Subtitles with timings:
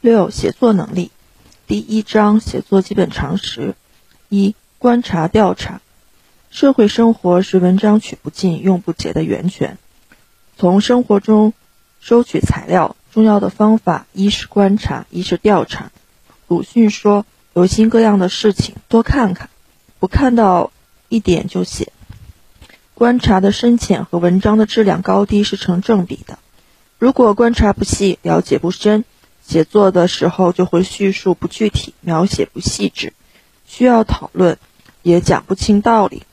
[0.00, 1.10] 六、写作能力。
[1.66, 3.74] 第一章写作基本常识。
[4.28, 5.80] 一、观察调查。
[6.50, 9.76] 社会生活是文章取不尽、用不竭的源泉。
[10.56, 11.52] 从生活中
[12.00, 15.90] 收取材料，重要的方法一是观察，一是调查。
[16.46, 19.50] 鲁迅说：“有心各样的事情多看看，
[19.98, 20.70] 不看到
[21.08, 21.92] 一点就写。”
[22.94, 26.38] 观察的深浅和文章的质量高低是成正比的。
[26.98, 29.04] 如果观察不细，了解不深，
[29.48, 33.14] 写作的时候就会叙述不具体，描写不细致，
[33.66, 34.58] 需要讨论，
[35.00, 36.24] 也讲不清道理。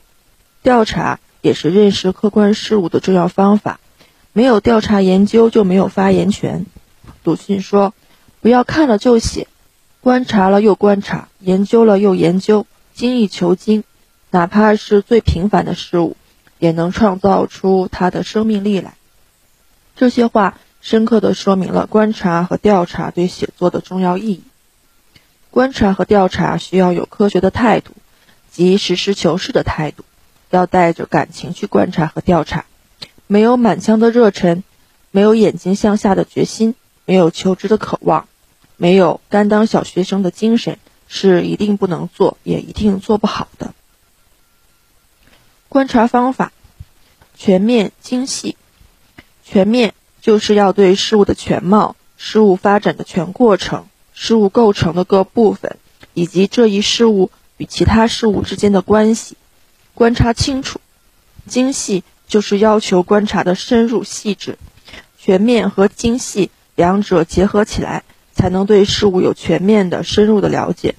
[0.62, 3.80] 调查也是认识客观事物的重要方法，
[4.34, 6.66] 没有调查研究就没有发言权。
[7.24, 7.94] 鲁迅说
[8.42, 9.48] ：“不要看了就写，
[10.02, 13.82] 观察了又观察，研究了又研究，精益求精，
[14.30, 16.18] 哪怕是最平凡的事物，
[16.58, 18.92] 也能创造出它的生命力来。”
[19.96, 24.44] 这些话深刻地说明了观察和调查对写作的重要意义。
[25.50, 27.90] 观察和调查需要有科学的态度，
[28.52, 30.04] 即实事求是的态度，
[30.50, 32.66] 要带着感情去观察和调查。
[33.26, 34.62] 没有满腔的热忱，
[35.10, 38.28] 没有眼睛向下的决心，没有求知的渴望，
[38.76, 43.74] 没有甘当小学生的精神，是一定不能做，也一定做不好的。
[45.68, 46.52] 观察方法
[47.36, 48.56] 全面精细。
[49.42, 49.94] 全面
[50.26, 55.76] 就是要对事物的全貌、事物发展的全过程、事物构成的各部分，
[56.14, 59.36] 以及这一事物与其他事物之间的关系
[59.94, 60.80] 观察清楚。
[61.46, 64.58] 精细就是要求观察的深入细致。
[65.16, 68.02] 全面和精细两者结合起来，
[68.34, 70.96] 才能对事物有全面的、深入的了解。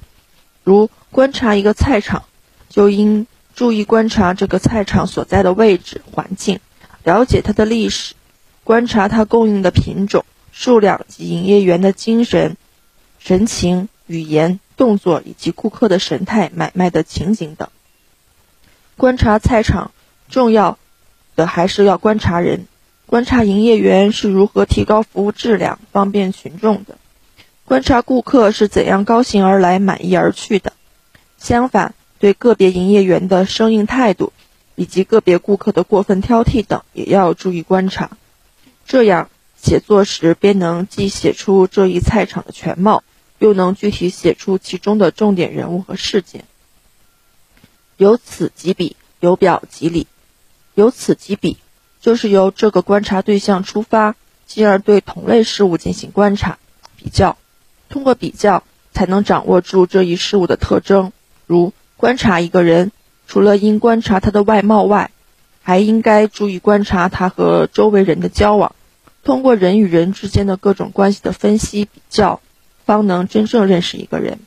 [0.63, 2.23] 如观察一个菜场，
[2.69, 6.61] 就应注意观察这个菜场所在的位置、环境，
[7.03, 8.13] 了解它的历史。
[8.67, 12.57] 观察它供应的品种、数量及营业员的精神、
[13.17, 17.69] 神情、语言、动作以及顾客的神态、买卖的情景等。
[18.97, 19.91] 观察菜场，
[20.27, 20.77] 重要
[21.37, 22.67] 的还是要观察人。
[23.05, 26.95] 观察营业员是如何提高服务质量、方便群众的；
[27.63, 30.73] 观察顾客是怎样高兴而来、满意而去的。
[31.37, 34.33] 相反，对个别营业员的生硬态度，
[34.75, 38.09] 以及个别顾客的过分挑剔等，也要注意观察。
[38.87, 39.29] 这样
[39.61, 43.03] 写作时，便能既写出这一菜场的全貌，
[43.37, 46.45] 又能具体写出其中的重点人物和事件。
[47.97, 50.07] 由此及彼，由表及里。
[50.73, 51.57] 由此及彼，
[51.99, 54.15] 就是由这个观察对象出发，
[54.45, 56.57] 进而对同类事物进行观察、
[56.95, 57.37] 比较。
[57.89, 61.11] 通过比较，才能掌握住这一事物的特征。
[61.45, 62.91] 如观察一个人，
[63.27, 65.11] 除了应观察他的外貌外，
[65.61, 68.75] 还应该注意观察他和周围人的交往。
[69.27, 72.39] 通过人与人之间的各种关系的分析比较，
[72.85, 74.39] 方能真正认识一个人。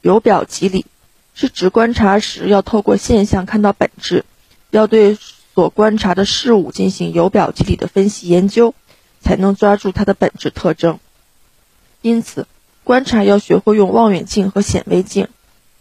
[0.00, 0.86] 由表及里，
[1.34, 4.24] 是指观察时要透过现象看到本质，
[4.70, 5.18] 要对
[5.56, 8.76] 所观察的事物进行由表及里的分析研究，
[9.20, 11.00] 才能抓住它的本质特征。
[12.00, 12.46] 因此，
[12.84, 15.26] 观察要学会用望远镜和显微镜，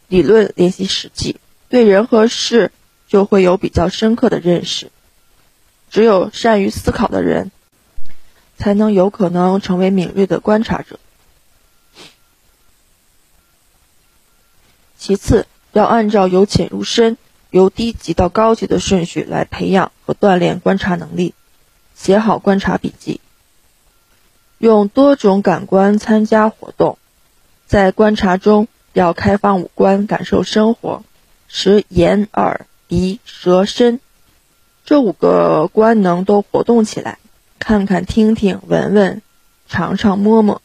[0.08, 1.36] 理论联系实际，
[1.70, 2.72] 对人和事
[3.08, 4.90] 就会有比较深刻的认识。
[5.92, 7.52] 只有善于思考的人。
[8.62, 11.00] 才能有可能成为敏锐的观察者。
[15.00, 17.18] 其次，要按照由浅入深、
[17.50, 21.34] 由低级到高级的顺序来培养和锻炼观察能力。
[21.96, 23.20] 写好观察笔记，
[24.60, 27.00] 用多种感官参加活动，
[27.66, 31.04] 在观察中要开放五官，感受生活，
[31.48, 34.00] 使眼、耳、鼻、舌、身
[34.86, 37.18] 这五个官能都活动起来。
[37.62, 39.22] 看看、听听、闻闻、
[39.70, 40.64] 尝尝、摸摸，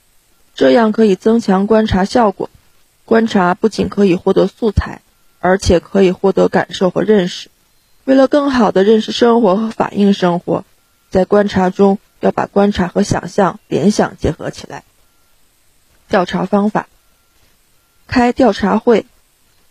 [0.54, 2.48] 这样可以增强观察效果。
[3.04, 5.02] 观察不仅可以获得素材，
[5.38, 7.50] 而且可以获得感受和认识。
[8.04, 10.64] 为了更好地认识生活和反映生活，
[11.10, 14.82] 在观察中要把观察和想象、联想结合起来。
[16.08, 16.88] 调查方法：
[18.06, 19.04] 开调查会，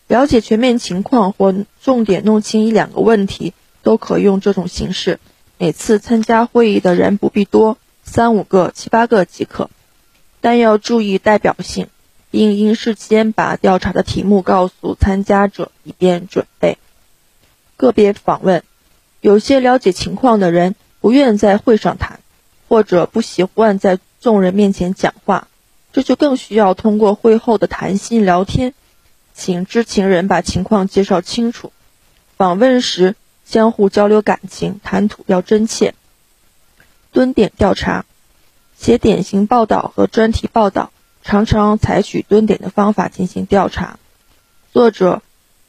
[0.07, 5.19] 了解全面情况或重点弄清一两个问题，都可用这种形式。
[5.57, 9.69] 每次参加会议的人不必多，三五个、七八个即可，
[10.41, 11.87] 但要注意代表性，
[12.29, 16.77] 并应事先把调查的题目告诉参加者，以便准备。
[17.77, 18.63] 个别访问，
[19.21, 22.19] 有些了解情况的人不愿在会上谈，
[22.67, 25.47] 或者不习惯在众人面前讲话，
[25.93, 28.73] 这就更需要通过会后的谈心聊天，
[29.33, 31.71] 请知情人把情况介绍清楚。
[32.35, 33.15] 访问时。
[33.45, 35.93] 相互交流感情，谈吐要真切。
[37.11, 38.05] 蹲点调查，
[38.77, 40.91] 写典型报道和专题报道，
[41.23, 43.99] 常常采取蹲点的方法进行调查。
[44.73, 45.21] 作者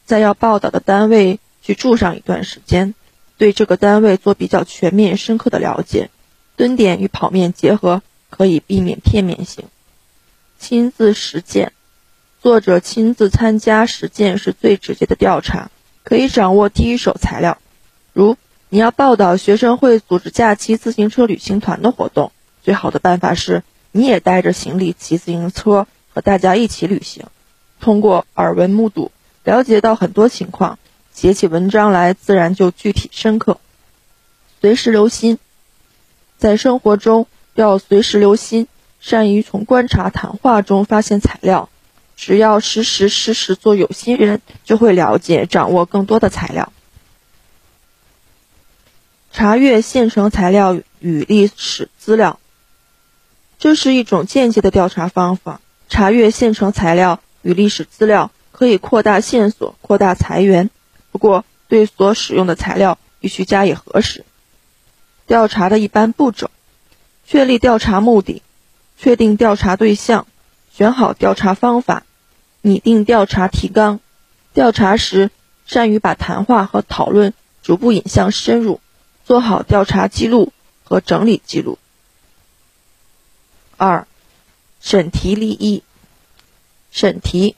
[0.04, 2.94] 在要报道的单位去住上一段时间，
[3.36, 6.10] 对这个单位做比较全面、深刻的了解。
[6.56, 9.66] 蹲点与跑面结合，可以避免片面性。
[10.58, 11.72] 亲自实践，
[12.40, 15.70] 作者亲自参加实践是最直接的调查，
[16.02, 17.58] 可以掌握第一手材料。
[18.16, 18.38] 如
[18.70, 22.32] 你要报道学生会组织假期自行车旅行团的活动，
[22.62, 27.26] 最好的办法是你也带着行李骑自行车和大家一起旅行。
[27.78, 29.12] 通过耳闻目睹，
[29.44, 30.78] 了解到很多情况，
[31.12, 33.58] 写起文章来自然就具体深刻。
[34.62, 35.36] 随时留心，
[36.38, 38.66] 在生活中要随时留心，
[38.98, 41.68] 善于从观察、谈话中发现材料。
[42.16, 46.72] 只要时时时时做有心人，就会了解、掌握更多的材料。
[49.36, 52.40] 查阅现成材料与历史资料，
[53.58, 55.60] 这是一种间接的调查方法。
[55.90, 57.20] 查阅现成材料。
[57.42, 60.70] 与历史资料可以扩大线索、扩大财源，
[61.12, 64.24] 不过对所使用的材料必须加以核实。
[65.26, 66.50] 调查的一般步骤：
[67.26, 68.42] 确立调查目的，
[68.98, 70.26] 确定调查对象，
[70.72, 72.04] 选好调查方法，
[72.62, 74.00] 拟定调查提纲。
[74.54, 75.30] 调查时
[75.66, 78.80] 善于把谈话和讨论逐步引向深入，
[79.26, 80.52] 做好调查记录
[80.84, 81.78] 和整理记录。
[83.76, 84.06] 二、
[84.80, 85.82] 审题立意。
[86.92, 87.56] 审题，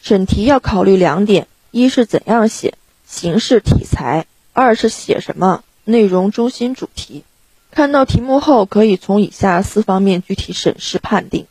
[0.00, 7.22] 审题要考虑两点：一是怎样写，形式题材；二是写什么，内容中心主题。
[7.70, 11.46] 看到题目后，可以从以下四方面具体审视判定。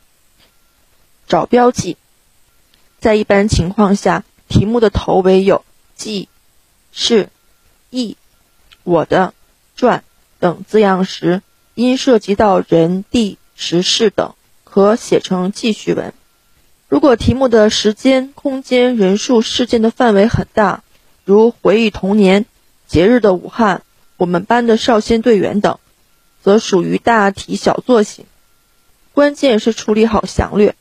[1.28, 1.96] 找标记，
[2.98, 5.64] 在一般情况下，题目的头尾有
[5.94, 6.28] “记
[6.92, 7.30] ”“是
[7.88, 8.18] ”“意
[8.88, 9.34] ”“我的
[9.76, 10.02] ”“传”
[10.40, 11.42] 等字样时，
[11.74, 16.14] 因涉及到人、地、时事等，可写成记叙文。
[16.88, 20.82] 如果题目的时间、空间、人数、事件的范围很大，
[21.24, 22.46] 如回忆童年、
[22.86, 23.82] 节日的武汉、
[24.16, 25.78] 我们班的少先队员等，
[26.42, 28.24] 则属于大题小做型。
[29.12, 30.76] 关键是处理好详略，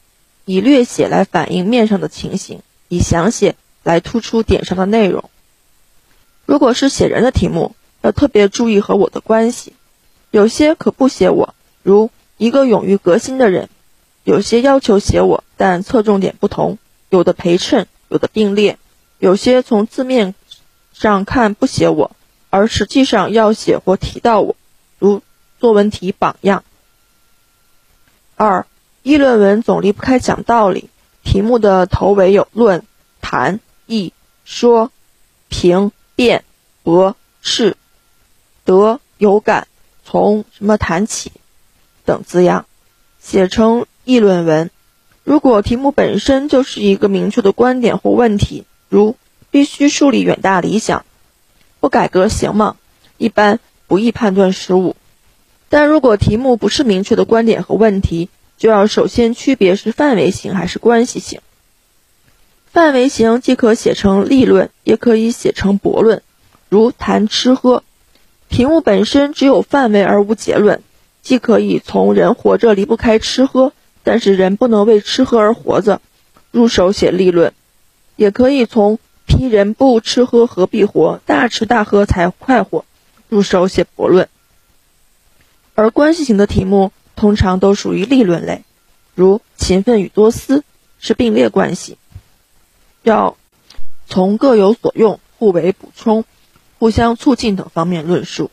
[0.46, 5.30] 以略写来反映面上的情形，以详写来突出点上的内容。
[6.46, 7.76] 如果是写人的题目，
[8.08, 9.74] 要特别注意和我的关系，
[10.32, 13.70] 有些可不写我，如一个勇于革新的人。
[14.24, 16.78] 有些要求写我，但侧重点不同，
[17.10, 18.78] 有的陪衬，有的并列，
[19.20, 20.36] 有些从字面
[20.94, 22.16] 上看不写我，
[22.50, 24.56] 而实际上要写或提到我，
[25.00, 25.22] 如
[25.60, 26.64] 作文题榜样。
[28.36, 28.66] 二，
[29.04, 30.90] 议论文总离不开讲道理，
[31.24, 32.86] 题目的头尾有论、
[33.22, 34.14] 谈、议、
[34.46, 34.92] 说、
[35.48, 36.44] 评、辩、
[36.84, 37.78] 驳、斥、
[38.68, 39.68] 得、有感、
[40.06, 41.32] 从什么谈起
[42.06, 42.68] 等字样，
[43.20, 43.88] 写成。
[44.10, 44.70] 议论文，
[45.26, 49.18] 如果题目本身就是一个明确的观点或问题，如
[49.52, 51.04] 必须树立远大理想，
[51.82, 52.78] 不改革行吗？
[53.18, 54.96] 一般不易判断失误。
[55.68, 61.42] 但如果题目不是明确的观点和问题，就要首先区别是范围型还是关系型。
[62.72, 66.24] 范围型既可写成立论，也可以写成驳论，
[66.70, 67.84] 如谈吃喝。
[68.50, 70.82] 题目本身只有范围而无结论，
[71.22, 73.74] 既可以从人活着离不开吃喝。
[74.04, 76.00] 但是人不能为吃喝而活着，
[76.52, 77.52] 入手写立论，
[78.16, 82.86] 也可以从批人不吃喝何必活，大吃大喝才快活，
[83.28, 84.30] 入手写驳论。
[85.76, 88.64] 而关系型的题目通常都属于立论类，
[89.14, 90.64] 如勤奋与多思
[91.00, 91.98] 是并列关系，
[93.04, 93.36] 要
[94.08, 96.24] 从各有所用、互为补充、
[96.80, 98.52] 互相促进等方面论述。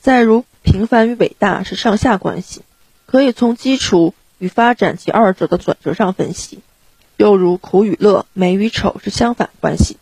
[0.00, 2.62] 再如平凡与伟大是上下关系，
[3.06, 4.14] 可以从基础。
[4.40, 6.60] 与发展及二者的转折上分析，
[7.16, 9.96] 又如苦与乐、美与丑是相反关系，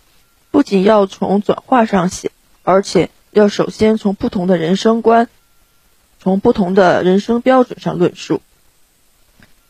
[0.50, 2.30] 不仅要从转化上写，
[2.62, 5.30] 而且要首先从不同的人生观、
[6.20, 8.42] 从不同的人生标准上论述。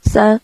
[0.03, 0.41] 三、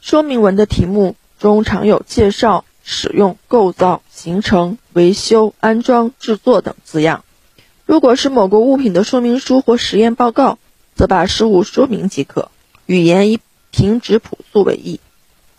[0.00, 7.24] 说明文的题目中常有介绍、使用、构造、形成、维修、安装、制作等字样。
[7.86, 10.58] 如果是某个物品的说明书或实验报告，
[10.94, 12.50] 则把事物说明即可。
[12.86, 15.00] 语言以平直朴素为宜。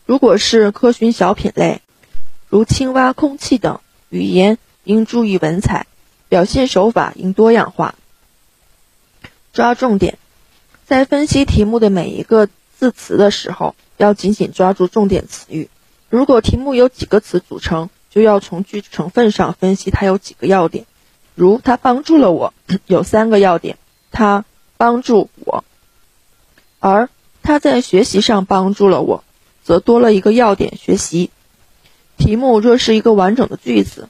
[0.05, 1.81] 如果是科学小品类，
[2.49, 5.87] 如青蛙、空气等，语言应注意文采，
[6.29, 7.95] 表现手法应多样化。
[9.53, 10.17] 抓重点，
[10.85, 15.69] 在分析题目的每一个字词的时候，要紧紧抓住重点词语。
[16.13, 20.85] 如果题目有几个词组成，就要从句子成分上分析它有几个要点。
[21.33, 22.53] 如它帮助了我，
[22.85, 23.79] 有三个要点：
[24.11, 24.45] 它
[24.77, 25.63] 帮助我。
[26.79, 27.09] 而
[27.41, 29.23] 它在学习上帮助了我，
[29.63, 31.31] 则多了一个要点学习。
[32.17, 34.07] 题目若是一个完整的句子，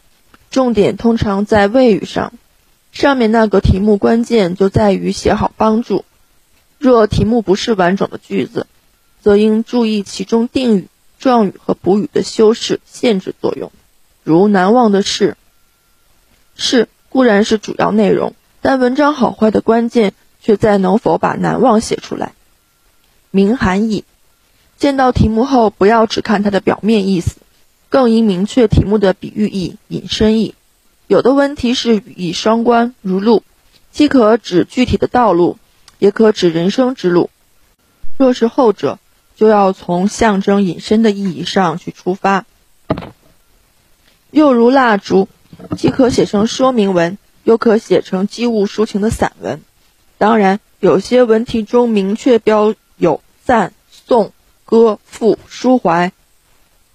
[0.52, 2.34] 重点通常在谓语上，
[2.92, 6.04] 上面那个题目关键就在于写好帮助。
[6.78, 8.68] 若题目不是完整的句子，
[9.22, 10.90] 则应注意其中定语、
[11.24, 13.72] 状语和补语的修饰限制作用。
[14.24, 15.38] 如难忘的事，
[16.58, 22.34] 是固然是主要内容，但文章好坏的关键却在能否把难忘写出来。
[23.32, 24.04] 明含义，
[24.78, 27.38] 见到题目后，不要只看它的表面意思。
[27.88, 30.56] 更应明确题目的比喻意、引申意。
[31.08, 33.44] 有的问题是语义双关，如路，
[33.94, 35.58] 既可指具体的道路，
[36.00, 37.30] 也可指人生之路。
[38.18, 39.00] 若是后者，
[39.36, 42.46] 就要从象征引申的意义上去出发。
[44.32, 45.28] 又如蜡烛，
[45.78, 49.62] 既可写成说明文，又可写成机物抒情的散文。
[50.18, 54.34] 当然，有些文题中明确标有赞、颂、
[54.66, 56.12] 歌、赋、抒怀。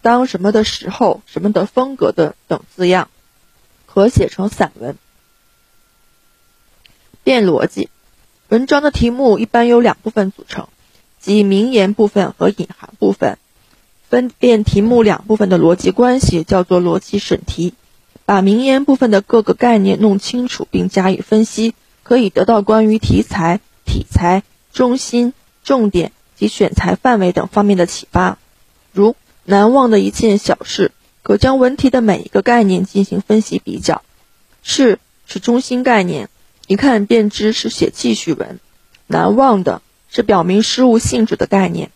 [0.00, 3.10] 当什么的时候，什么的风格的等字样，
[3.86, 4.96] 可写成散文。
[7.22, 7.90] 变逻辑，
[8.48, 10.68] 文章的题目一般由两部分组成，
[11.20, 13.38] 即名言部分和隐含部分。
[14.08, 17.74] 分辨题目两部分的逻辑关系叫做逻辑审题。
[18.24, 25.32] 把名言部分的各个概念弄清楚并加以分析，可以得到关于题材、体裁、中心、
[25.64, 28.38] 重点及选材范围等方面的启发，
[28.92, 29.16] 如。
[29.44, 34.02] 难忘的一件小事，可将文题的每一个概念进行分析比较。
[34.62, 36.28] 事是中心概念，
[36.66, 38.60] 一看便知是写记叙文。
[39.06, 41.90] 难忘的是表明事物性质的概念，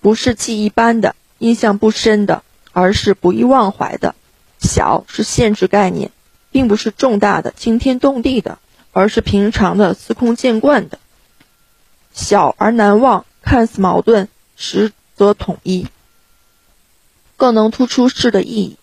[0.00, 4.14] 不是记一般的、印象不深的，而是不易忘怀的。
[4.58, 6.10] 小是限制概念，
[6.50, 8.58] 并不是重大的、惊天动地的，
[8.92, 10.98] 而是平常的、司空见惯的。
[12.12, 15.86] 小而难忘，看似矛盾，实则统一。
[17.36, 18.76] 更能突出事的意义。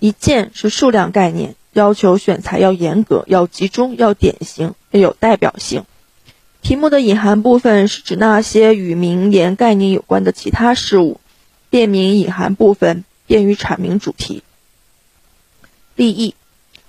[0.00, 5.84] 一件是数量概念，要求选材要严格、要集中、要典型、要有代表性。
[6.62, 11.20] 题目的隐含部分是指那些与名言概念有关的其他事物，
[11.68, 14.42] 辨明隐含部分，便于阐明主题。
[15.96, 16.34] 立意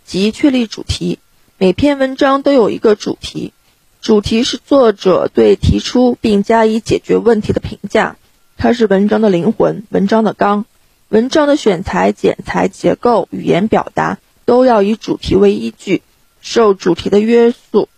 [0.06, 1.20] 即确立主题。
[1.58, 3.54] 每篇文章都有一个主题，
[4.02, 8.18] 主题是作者对提出并加以解决问题的评价，
[8.58, 10.66] 它是文章的灵魂，文章的纲。
[11.10, 16.02] 文章的选材、剪裁、结构、语言表达都要以主题为依据，
[16.42, 17.90] 受主题的约束。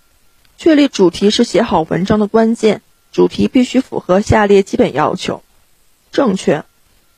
[0.64, 2.82] 确立主题是写好文章的关键。
[3.12, 5.44] 主题必须符合下列基本要求：
[6.14, 6.64] 正确。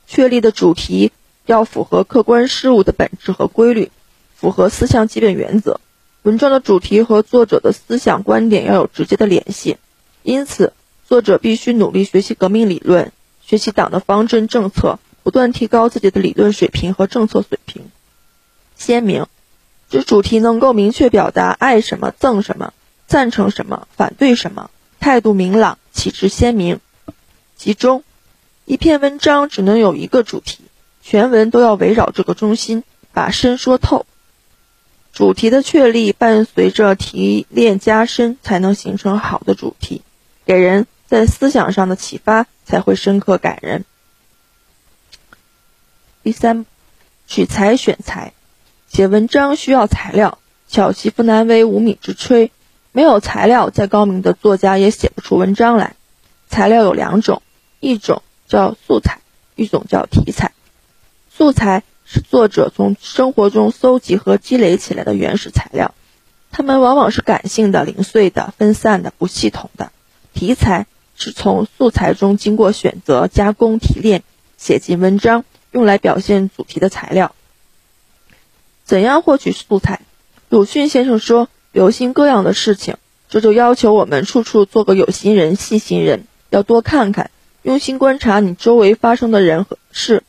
[0.08, 1.12] 确立的主题
[1.44, 3.92] 要符合客观事物的本质和规律，
[4.34, 5.80] 符合四项基本原则。
[6.22, 9.76] 文章的主题和作者的思想观点要有直接的联系，
[10.24, 10.72] 因此
[11.06, 14.98] 作者必须努力学习革命理论，学习党的方针政策。
[15.22, 17.84] 不断提高自己的理论水平和政策水平。
[18.76, 19.26] 鲜明，
[19.88, 22.72] 指主题能够明确表达爱什么、憎什么、
[23.06, 24.70] 赞成什么、反对什么，
[25.00, 26.80] 态度明朗，旗帜鲜明。
[27.56, 28.02] 集中，
[28.64, 30.64] 一篇文章只能有一个主题，
[31.02, 32.82] 全文都要围绕这个中心，
[33.12, 34.06] 把深说透。
[35.12, 40.02] 主题的确立伴随着提炼加深，才能形成好的主题，
[40.44, 43.86] 给人在思想上的启发才会深刻感人。
[46.22, 46.66] 第三，
[47.26, 48.34] 取材选材，
[48.88, 50.38] 写文章需要材料。
[50.68, 52.50] 巧媳妇难为无米之炊，
[52.96, 55.96] 没有材料，再高明的作家也写不出文章来。
[56.48, 57.42] 材料有两种，
[57.78, 59.20] 一种叫素材，
[59.54, 60.52] 一种叫题材。
[61.30, 65.94] 素材是作者从生活中搜集和积累起来的原始材料，
[66.50, 69.92] 它们往往是感性的、零碎的、分散的、不系统的。
[70.32, 70.86] 题材
[71.16, 74.22] 是从素材中经过选择、加工、提炼，
[74.56, 75.44] 写进文章。
[75.70, 77.34] 用来表现主题的材料。
[78.86, 80.00] 怎样获取素材？
[80.48, 82.96] 鲁迅先生说：“留心各样的事情。”
[83.28, 87.30] 这就要求我们处处做个有心人、细心人，要多看看，
[87.62, 90.22] 用心观察你周围发生的人和事，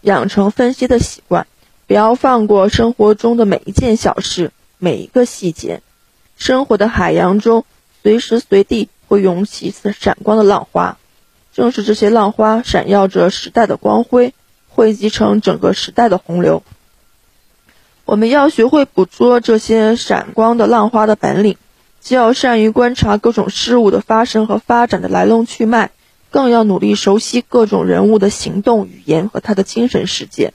[0.00, 1.46] 养成分析的习惯，
[1.86, 5.80] 不要放过生活中的每一件小事、每一个细节。
[6.36, 7.64] 生活的海洋中，
[8.02, 10.98] 随时随地会涌起闪光的浪花，
[11.52, 14.34] 正是这些浪花闪耀着时代的光辉。
[14.76, 16.64] 汇集成整个时代的洪流。
[18.06, 21.56] 我们要学会捕捉这些闪光的浪花的本领，
[22.00, 25.90] 既要善于观察各种事物的发生和发展的来龙去脉，
[26.30, 30.52] 更要努力熟悉各种人物的行动、语言和他的精神世界。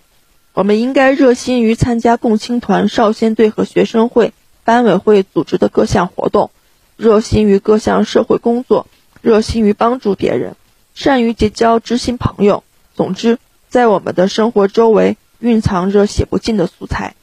[0.54, 6.52] 我们应该热心于参加共青团、少先队和学生会、班委会组织的各项活动，
[6.98, 8.86] 热心于各项社会工作，
[9.22, 10.56] 热心于帮助别人，
[10.94, 12.64] 善于结交知心朋友。
[12.94, 13.40] 总之，
[13.70, 17.16] 在我们的生活周围蕴藏着写不尽的素材，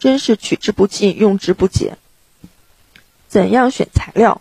[0.00, 1.98] 真是取之不尽，用之不竭。
[3.28, 4.40] 怎样选材料？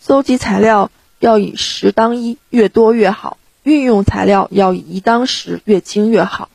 [0.00, 6.48] 搜集材料要以十当一，越多越好；运用材料要以一当十，越精越好。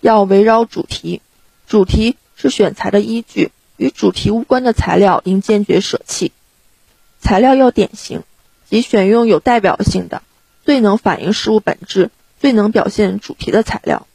[0.00, 1.20] 要围绕主题，
[1.66, 6.32] 主题是选材的依据，与主题无关的材料应坚决舍弃。
[7.20, 8.22] 材料要典型，
[8.70, 10.22] 即选用有代表性的、
[10.64, 14.06] 最能反映事物本质、最能表现主题的材料。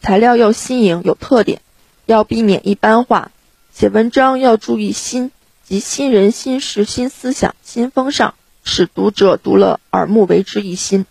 [0.00, 1.60] 材料要新颖有特点，
[2.06, 3.30] 要避免一般化。
[3.74, 5.30] 写文章要注意新。
[5.68, 11.06] 及新人、新事、新思想、新风尚，使读者读了耳目为之一新。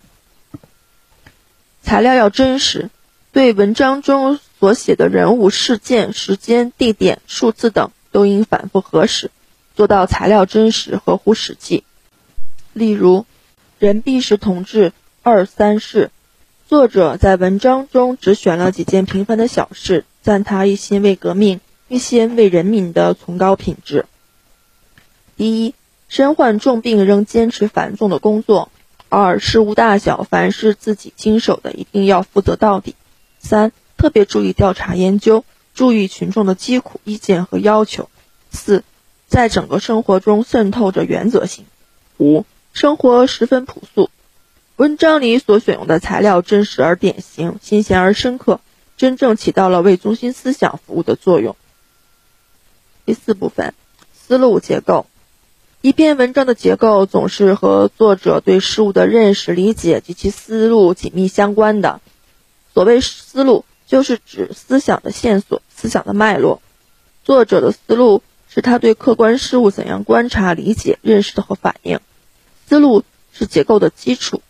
[1.82, 2.88] 材料要真实，
[3.32, 9.30] 对文章中所写的人物、事件、时间、地点、数字等都应反复核实，
[9.74, 11.84] 做到材料真实、合乎实际。
[12.72, 13.26] 例如，
[13.78, 16.10] 任弼时同志二三事，
[16.66, 24.06] 作者在文章中只选了几件平凡的小事，赞他一心为革命、一心为人民的崇高品质。
[25.36, 25.74] 第一，
[26.08, 28.70] 身患重病仍坚持繁重的工作；
[29.08, 32.94] 二，事无大小，凡是自己经手的，一定要负责到底；
[33.38, 38.08] 三，特别注意调查研究，注意群众的疾苦意见和要求；
[38.50, 38.82] 四，
[39.28, 41.66] 在整个生活中渗透着原则性；
[42.18, 44.10] 五，生活十分朴素。
[44.74, 48.58] 文章里所选用的材料真实而典型，新鲜而深刻，
[48.96, 51.56] 真正起到了为中心思想服务的作用。
[53.04, 53.74] 第四部分，
[54.12, 55.06] 思路结构。
[55.82, 62.00] 一篇文章的结构总是和作者对事物的认识、理解及其思路紧密相关的。
[62.74, 66.60] 所谓思路，就是指思想的线索、思想的脉络。
[67.22, 72.00] 作者的思路是他对客观事物怎样观察、理解、认识的和反应。
[72.68, 74.42] 思路是结构的基础。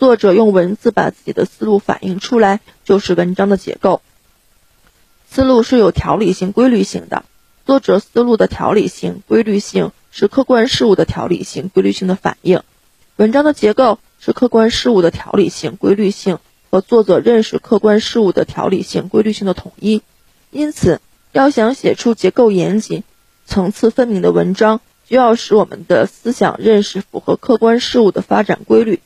[0.00, 4.02] 作者用文字把自己的思路反映出来，就是文章的结构。
[5.30, 7.24] 思路是有条理性、规律性的。
[7.64, 9.92] 作者思路的条理性、规律性。
[10.12, 12.64] 是客观事物的条理性、规律性的反应。
[13.14, 20.02] 文章的结构是客观事物的条理性、规律性和作者认识客观事物的条理性、规律性的统一。
[20.50, 23.04] 因此，要想写出结构严谨、
[23.46, 28.98] 层次分明的文章，就要使我们的思想认识符合客观事物的发展规律，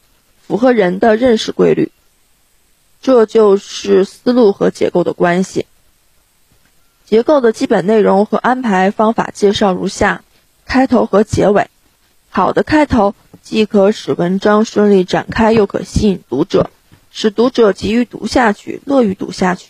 [0.46, 1.92] 符合人的认识规律。
[3.02, 5.66] 这就是思路和结构的关系。
[7.04, 10.22] 结构的基本内容和安排方法介绍如下。
[10.66, 11.68] 开头和结尾，
[12.30, 16.70] 好的开头既可使文章顺利展开，又可吸引读者，
[17.10, 19.68] 使读者急于读下去，乐于读下去。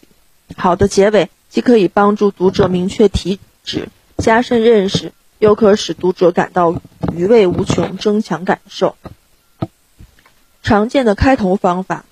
[0.56, 6.80] 好的结尾既可以帮助读者明确题旨，加深认识，又可使读者感到
[7.12, 8.96] 余味无穷，增强感受。
[10.64, 12.06] 常见的开头方法：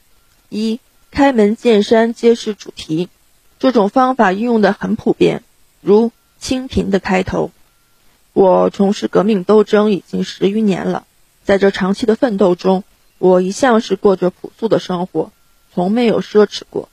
[0.51, 0.79] 一、
[1.11, 3.09] 开门见山揭示主题。
[3.59, 5.43] 这种方法运用的很普遍，
[5.81, 7.51] 如清贫的开头。
[8.35, 11.07] 我从事革命斗争已经十余年了，
[11.45, 12.85] 在这长期的奋斗中，
[13.17, 15.33] 我一向是过着朴素的生活，
[15.73, 16.91] 从没有奢侈过。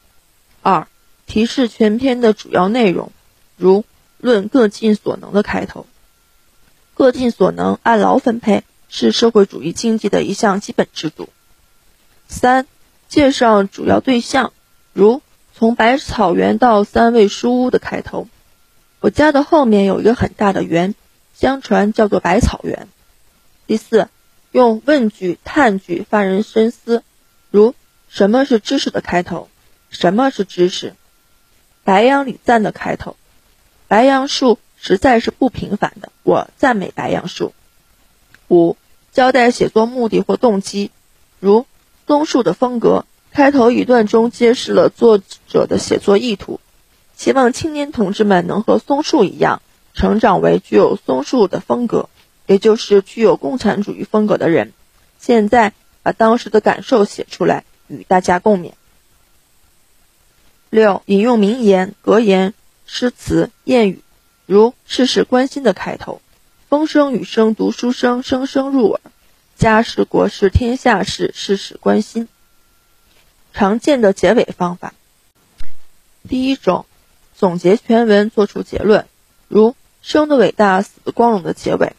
[0.61, 0.87] 二、
[1.25, 3.11] 提示全篇的主要内容，
[3.57, 3.83] 如
[4.17, 5.85] “论各尽所能”的开头。
[6.93, 11.27] 各尽所能，按劳分配，是社会主义经济的一项基本制度。
[12.29, 12.65] 三、
[13.09, 14.53] 介绍主要对象，
[14.93, 15.21] 如
[15.53, 18.29] “从百草园到三味书屋”的开头。
[19.01, 20.95] 我家的后面有一个很大的园。
[21.33, 22.89] 相传叫做百草园。
[23.65, 24.09] 第四，
[24.51, 27.01] 用问句、探句发人深思，
[27.49, 27.75] 如
[28.11, 29.47] “什么是知识”的开头
[29.89, 30.95] ，“什么是知识”？
[31.85, 33.15] 白杨礼赞的开头
[33.87, 37.53] ，“白杨树实在是不平凡的，我赞美白杨树。”
[38.51, 38.75] 五，
[39.13, 40.91] 交代写作目的或动机，
[41.39, 41.65] 如
[42.09, 46.59] 松树的风格，开头一段中揭示了作者的写作意图，
[47.15, 49.61] 希望青年同志们能和松树一样。
[49.93, 52.09] 成长为具有松树的风格，
[52.47, 54.73] 也就是具有共产主义风格的人。
[55.19, 58.71] 现在把当时的感受写出来，与大家共勉。
[60.71, 62.55] 六、引用名言、格言、
[62.87, 64.01] 诗词、谚语，
[64.47, 66.21] 如“事事关心”的开头
[66.69, 68.99] ，“风声雨声读书声，声声入耳，
[69.59, 72.27] 家事国事天下事，事事关心。”
[73.53, 74.95] 常见的结尾方法，
[76.27, 76.87] 第一种，
[77.35, 79.05] 总结全文，作出结论，
[79.47, 79.75] 如。
[80.01, 81.91] 生的伟大，死的光荣的结尾。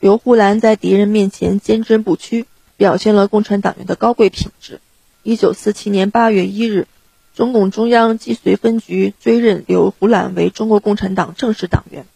[0.00, 4.80] 刘胡兰在敌人面前坚贞不屈，表现了共产党员的高贵品质。
[5.22, 6.88] 一九四七年八月一日，
[7.36, 12.06] 中共中央蓟绥分局追认刘胡兰为中国共产党正式党员。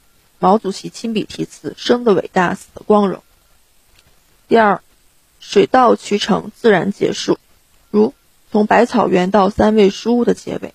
[0.40, 3.22] 毛主席亲笔题词：“生的伟大，死的光荣。”
[4.52, 4.82] 第二，
[5.40, 7.38] 水到渠成，自然结束。
[7.90, 8.12] 如
[8.50, 10.74] 从百草园到三味书屋的结尾。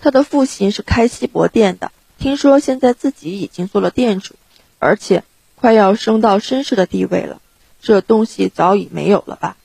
[0.00, 4.34] 他的父亲是开锡箔店的，听说现在自己已经做了店主，
[4.80, 5.22] 而且
[5.54, 7.40] 快要升到绅士的地位了。
[7.80, 9.56] 这东西早已没有了吧？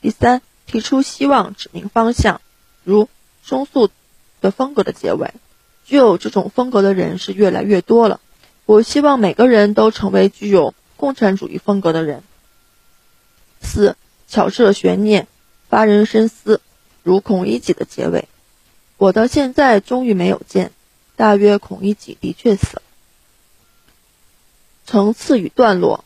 [0.00, 2.40] 第三，提出希望，指明方向，
[2.84, 3.08] 如
[3.42, 3.90] 松素
[4.40, 5.34] 的风格的结尾。
[5.84, 8.20] 具有这种风格的人是越来越多了。
[8.64, 12.22] 我希望每个人都成为具有共产主义风格的人。
[13.64, 13.96] 四，
[14.28, 15.26] 巧设悬念，
[15.68, 16.60] 发人深思，
[17.02, 18.28] 如孔乙己的结尾。
[18.96, 20.70] 我到现在终于没有见，
[21.16, 22.82] 大约孔乙己的确死了。
[24.86, 26.04] 层次与段落，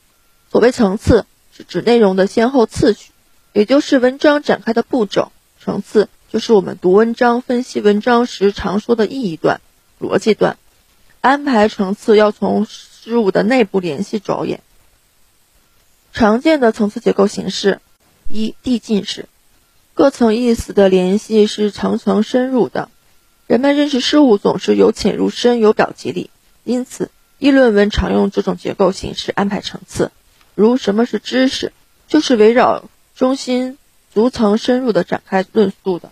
[0.50, 3.10] 所谓层次是指内容的先后次序，
[3.52, 5.32] 也就是文章展开的步骤。
[5.60, 9.60] 层次就是我们读文章、分析文章时常说的意义段。
[10.00, 10.56] 逻辑段
[11.20, 14.62] 安排层次要从事物的内部联系着眼。
[16.18, 17.80] 常见的层次结构形式：
[18.28, 19.28] 一、递进式，
[19.94, 22.88] 各层意思的联系是层层深入的。
[23.46, 26.30] 人们认识事物总是由浅入深，由表及里，
[26.64, 30.10] 因此议论文常用这种结构形式安排层次。
[30.56, 31.72] 如什么是知识，
[32.08, 33.78] 就是围绕中心
[34.12, 36.10] 逐层深入的展开论述的。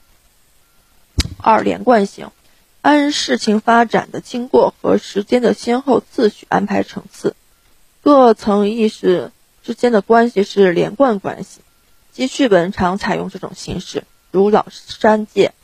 [1.38, 2.30] 二、连贯性。
[2.80, 7.34] 按事情发展的经过和时间的先后次序安排层次，
[8.02, 9.32] 各层意识
[9.66, 11.60] 之间的关系是连贯关系。
[12.12, 15.54] 记叙文常采用这种形式，如老山界。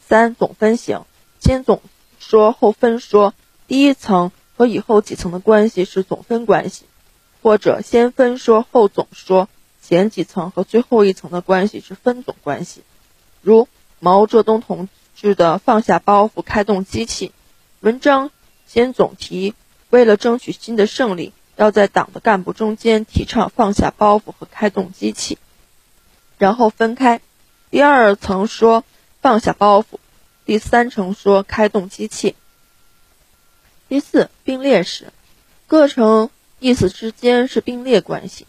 [0.00, 1.04] 三总分型，
[1.38, 1.80] 先总
[2.18, 3.32] 说后分说，
[3.68, 6.86] 第一层和以后几层的关系是总分关系，
[7.42, 9.48] 或者先分说后总说，
[9.80, 12.82] 前几层和最后一层的关系是分总关系。
[13.40, 13.68] 如
[14.00, 14.88] 毛泽东同。
[15.16, 17.30] 志的，放下包袱，开动机器。
[17.78, 18.32] 文章
[18.66, 19.54] 先总提，
[19.88, 25.38] 为了争取新的胜利，要在党的干部中间提倡放下包袱和开动机器，
[26.38, 27.20] 然后分开。
[27.70, 28.84] 第二层说
[29.20, 29.98] 放下包袱，
[30.44, 32.34] 第三层说开动机器。
[33.88, 35.12] 第四，并列式，
[35.66, 38.46] 各层意思之间是并列关系。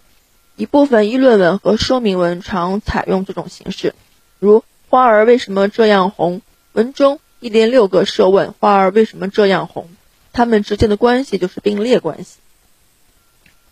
[0.55, 3.93] 一部分议论文和说明文常采用这种形式，
[4.39, 6.41] 如花儿为什么这样红？
[6.71, 9.89] 文中一连六个设问：花儿为什么这样红？
[10.31, 12.37] 它们之间的关系就是并列关系。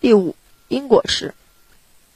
[0.03, 0.35] 第五，
[0.67, 1.33] 因果式，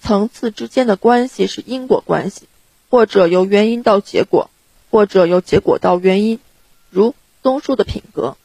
[0.01, 2.49] 层次之间的关系是因果关系，
[2.89, 4.49] 或者由原因到结果，
[4.91, 6.41] 或者由结果到原因。
[6.89, 8.35] 如松树的品格，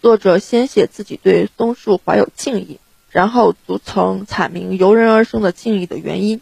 [0.00, 2.78] 作者先写自己对松树怀有敬意，
[3.10, 6.40] 然后逐层阐明由人而生的敬意的原因。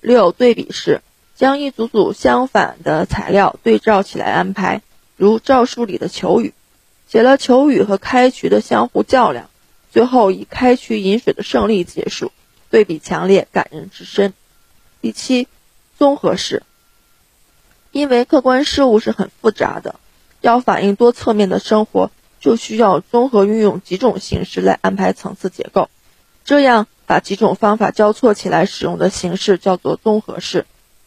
[0.00, 1.02] 六，对比式。
[1.34, 4.82] 将一组组相反的材料对照起来安排，
[5.16, 6.54] 如诏书里的求雨，
[7.08, 9.50] 写了求雨和开渠的相互较量，
[9.92, 12.32] 最后以开渠引水的胜利结束，
[12.70, 14.32] 对比强烈，感人至深。
[15.02, 15.46] 第七，
[15.98, 16.62] 综合式，
[17.90, 19.96] 因为客观事物是很复杂的，
[20.40, 25.90] 要反映多侧面的生活，就需要综合运用几种形式来安排层次结构，
[26.42, 30.64] 这样把几种方法交错起来使用的形式叫做综合式。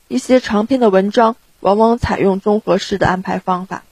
[0.07, 3.83] 一些长篇的文章往往采用综合式的安排方法。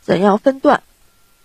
[0.00, 0.84] 怎样分段？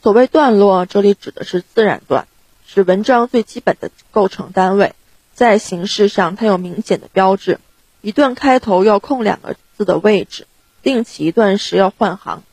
[0.03, 2.27] 所谓段落，这里指的是自然段，
[2.65, 4.93] 是文章最基本的构成单位。
[5.33, 7.59] 在形式上，它有明显的标志：
[8.01, 10.47] 一段开头要空两个字的位置，
[10.81, 12.43] 另起一段时要换行。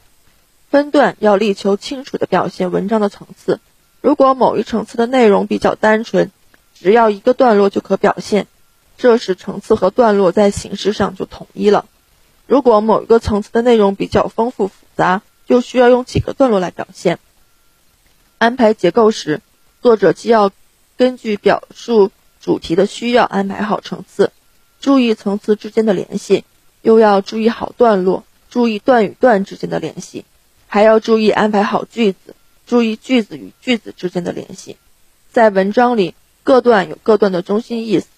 [0.71, 3.61] 分段要力求清楚地表现文章的层次。
[4.01, 6.31] 如果某一层次的内容比较单纯，
[6.75, 8.47] 只要一个段落就可表现。
[8.99, 11.87] 这时层次和段落在形式上就统一了。
[12.47, 17.19] 如果某一个层次的内容比较丰富复杂，就需要用几个段落来表现。
[18.45, 19.41] 安排结构时，
[19.81, 20.53] 作者既要
[20.99, 22.11] 根据表述
[22.43, 24.33] 主题的需要安排好层次，
[24.83, 26.45] 注意层次之间的联系，
[26.83, 30.27] 又要注意好段落，注意段与段之间的联系，
[30.67, 34.77] 还要注意安排好句子，注意句子与句子之间的联系。
[35.33, 38.09] 在文章里，各段有各段的中心意思。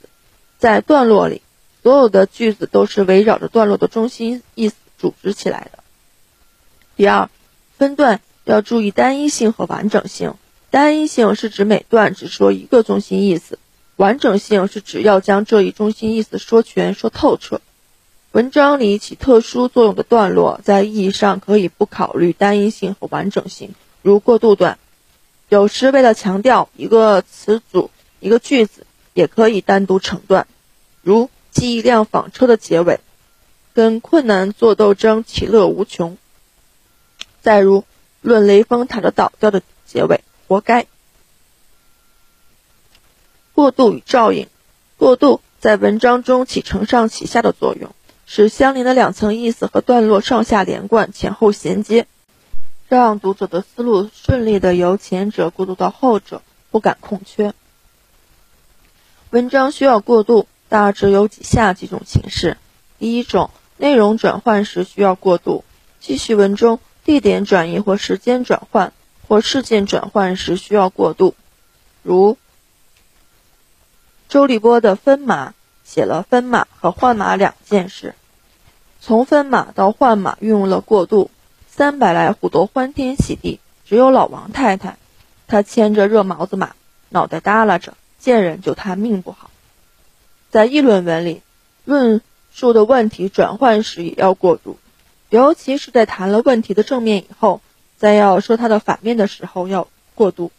[0.58, 1.40] 在段落里，
[1.84, 5.84] 所有的句子都是围绕着段落的中心意思组织起来的。
[6.96, 7.30] 第二，
[7.78, 10.32] 分段要注意单一性和完整性。
[10.70, 13.58] 单一性是指每段只说一个中心意思，
[13.96, 17.60] 完整性是指要将这一中心意思说全、说透彻。
[18.32, 24.78] 文章里起特殊作用的段落，在意义上可以不考虑单一性和完整性，如过渡段。
[25.50, 28.86] 有时为了强调一个词组、一个句子。
[29.16, 30.46] 也可以单独成段，
[31.00, 33.00] 如记一辆纺车的结尾，
[33.72, 36.18] 跟困难做斗争，其乐无穷。
[37.40, 37.84] 再如
[38.28, 40.86] 论雷峰塔的倒掉的结尾，活该。
[43.54, 44.48] 过渡与照应，
[44.98, 47.94] 过渡在文章中起承上启下的作用，
[48.26, 52.06] 使相邻的两层意思和段落上下连贯、前后衔接，
[52.88, 57.54] 让读者的思路顺利的由前者过渡到后者，不敢空缺。
[59.30, 62.58] 文章需要过渡，大致有以下几种形式：
[62.98, 65.64] 第一种，内容转换时需要过渡，
[66.00, 68.92] 记叙文中地点转移或时间转换
[69.28, 71.36] 或事件转换时需要过渡，
[72.02, 72.36] 如。
[74.28, 78.16] 周立波的分马写了分马和换马两件事，
[79.00, 81.30] 从分马到换马运用了过渡。
[81.68, 84.96] 三百来户都欢天喜地，只有老王太太，
[85.46, 86.74] 她牵着热毛子马，
[87.10, 89.50] 脑袋耷拉着，见人就叹命不好。
[90.50, 91.42] 在议论文里，
[91.84, 92.20] 论
[92.52, 94.76] 述的问题转换时也要过渡，
[95.28, 97.60] 尤其是在谈了问题的正面以后，
[97.96, 100.50] 再要说它的反面的时候要过渡，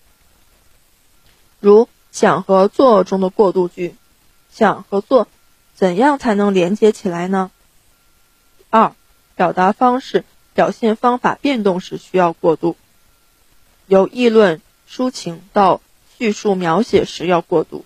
[1.59, 1.87] 如。
[2.09, 3.93] 想和做中的过渡句，
[4.49, 5.27] 想和做
[5.75, 7.51] 怎样才能连接起来呢？
[8.71, 8.95] 二，
[9.35, 10.23] 表达方式、
[10.55, 12.75] 表现方法变动时需要过渡，
[13.85, 15.79] 由议论抒情到
[16.17, 17.85] 叙述描写时要过渡，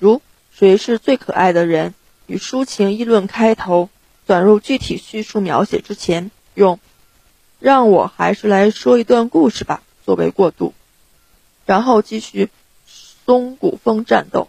[0.00, 1.94] 如谁是最可爱的人？
[2.26, 3.90] 与抒情议论开头，
[4.28, 6.78] 转入具体叙述描写之前，用
[7.58, 10.72] 让我还是来说一段故事吧作为过渡，
[11.66, 12.50] 然后继续。
[13.28, 14.48] 松骨峰战斗，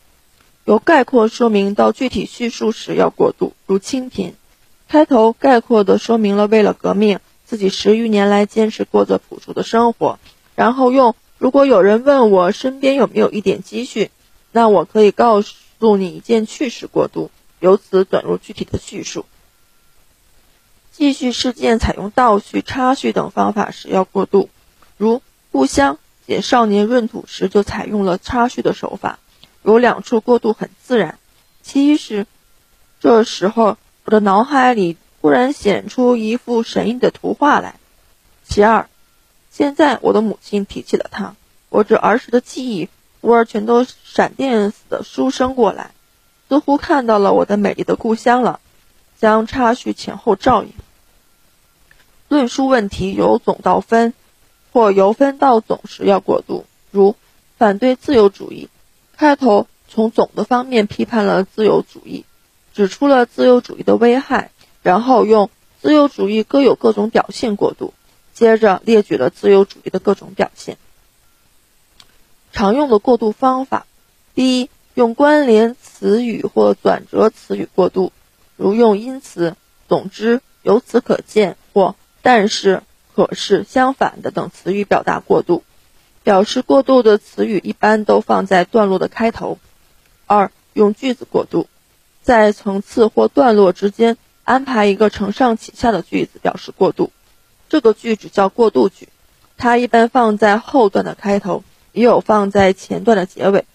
[0.63, 3.51] 由概括说明到具体叙述时要过渡。
[3.65, 4.35] 如清贫，
[4.87, 10.17] 开头概括地说明了为了革命，自己十余年来坚持过着朴素的生活。
[10.55, 14.11] 然后用如果有人问我身边有没有一点积蓄，
[14.53, 19.25] 那我可以告诉你一件趣事过渡，由此转入具体的叙述。
[20.99, 24.49] 继续事件采用倒叙、插叙等方法时要过渡，
[24.97, 25.97] 如故乡。
[26.27, 29.17] 写少年闰土时就采用了插叙的手法，
[29.63, 31.17] 有两处过渡很自然。
[31.61, 32.27] 其一是，
[32.99, 37.75] 这时候我的脑海里突然显出一幅神异的图画来；
[38.43, 38.89] 其二，
[39.49, 41.33] 现在我的母亲提起了他，
[41.69, 42.89] 我这儿时的记忆
[43.21, 45.91] 忽而全都闪电似的书生过来，
[46.49, 48.59] 似乎看到了我的美丽的故乡了。
[49.17, 50.71] 将插叙前后照应，
[52.29, 54.13] 论述问题由总到分。
[54.71, 57.15] 或由分到总时要过渡，如
[57.57, 58.69] 反对自由主义，
[59.17, 62.23] 开头从总的方面批判了自由主义，
[62.75, 64.51] 指出了自由主义的危害，
[64.83, 65.49] 然后用
[65.81, 67.95] 自由主义各有各种表现过渡，
[68.35, 70.77] 接着列举了自由主义的各种表现。
[72.51, 73.87] 常用的过渡方法，
[74.35, 78.11] 第一，用关联词语或转折词语过渡，
[78.55, 79.55] 如用因此、
[79.87, 82.81] 总之、由此可见或但是。
[83.15, 85.63] 可是相反的等词语表达过渡，
[86.23, 89.57] 表示过渡的词语一般都放在段落的开头。
[90.25, 91.67] 二、用句子过渡，
[92.21, 97.11] 在层次或段落之间安排一个承上启下的句子表示过渡，
[97.67, 99.09] 这个句子叫过渡句，
[99.57, 103.65] 它一般放在后段的开头，也有放在前段的结尾。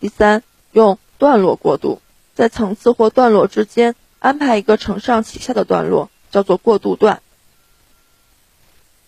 [0.00, 0.42] 第三，
[0.72, 2.00] 用段落过渡，
[2.34, 7.20] 在层次或段落之间安排一个承上启下的段落，叫做过渡段。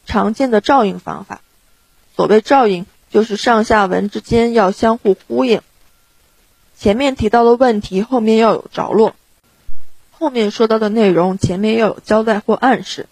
[0.08, 1.42] 常见的照应方法，
[2.16, 5.60] 所谓照应，就是上下文之间要相互呼应。
[6.78, 9.12] 前面提到的问题，后面要有着落；
[10.10, 13.06] 后面说到的内容，前面要有交代或暗示。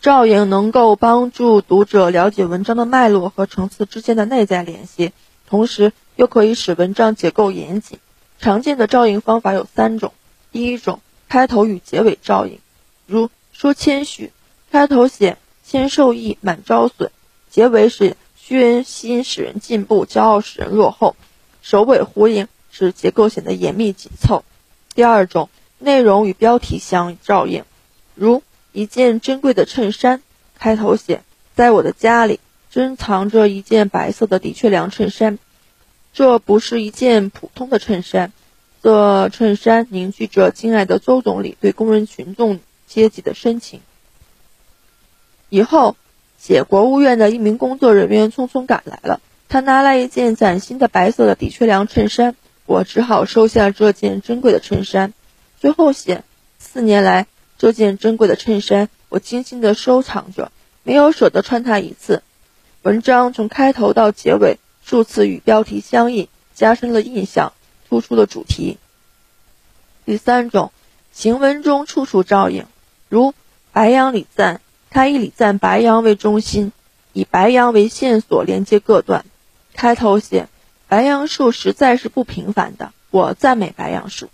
[0.00, 5.10] 照应能够帮助读者了解文章的脉络和层次之间的内在联系，
[5.48, 7.98] 同时又可以使文章结构严谨。
[8.38, 10.12] 常见的照应方法有三种：
[10.52, 12.60] 第一种，开头与结尾照应，
[13.06, 14.30] 如说谦虚，
[14.70, 15.36] 开头写。
[15.70, 17.10] 先受益，满招损；
[17.50, 21.14] 结尾是虚人心，使人进步；骄傲使人落后。
[21.60, 24.44] 首尾呼应，使结构显得严密紧凑。
[24.94, 27.64] 第二种，内容与标题相照应，
[28.14, 30.22] 如一件珍贵的衬衫，
[30.58, 31.22] 开头写
[31.54, 35.38] 在我的家里珍藏着一件白色的的确良衬衫。
[36.14, 38.32] 这不是一件普通的衬衫，
[38.82, 43.80] 这衬衫凝聚着敬爱的周总理对工人群众阶级的深情。
[45.50, 45.96] 以后，
[46.38, 55.12] 写国务院的一名工作人员匆匆赶来了，他拿来一件崭新的白色的的确良衬衫，我只好收下这件珍贵的衬衫。
[55.58, 56.22] 最后写，
[56.58, 62.22] 四年来这件珍贵的衬衫我精心的收藏着，没有舍得穿它一次。
[62.82, 67.52] 文章从开头到结尾数次与标题相应，加深了印象，
[67.88, 68.78] 突出了主题。
[70.04, 70.72] 第三种，
[71.12, 72.66] 行文中处处照应，
[73.08, 73.34] 如
[73.72, 74.60] 白杨礼赞。
[74.90, 76.72] 他以礼赞白杨为中心，
[77.12, 79.24] 以白杨为线索连接各段。
[79.74, 80.48] 开头写
[80.88, 84.28] 白杨树实在是不平凡的，我赞美白杨树。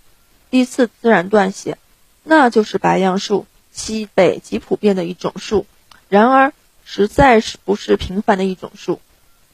[0.50, 1.78] 第四自然段写，
[2.22, 5.66] 那就是白杨树，西北极普遍的一种树，
[6.08, 6.52] 然而
[6.84, 9.00] 实在是不是平凡的一种树。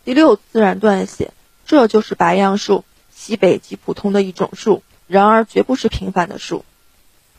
[0.04, 1.32] 第六自然段写，
[1.64, 2.84] 这就是白杨树，
[3.14, 6.64] 西北极普通的一种树，然而绝不是平凡的树。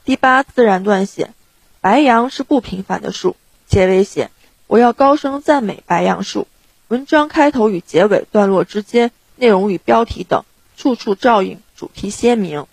[0.03, 1.31] 第八自然段写，
[1.79, 3.35] 白杨是不平凡的树。
[3.71, 4.29] 结尾写，
[4.67, 6.45] 我要高声赞美白杨树。
[6.89, 10.43] 文章开头与结尾段落之间，内容与标题等
[10.75, 12.65] 处处照应，主题鲜明。